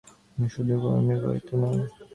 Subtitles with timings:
[0.35, 1.83] আমি শুধু কর্মী বৈ তো নয়।